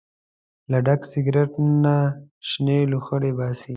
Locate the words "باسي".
3.37-3.69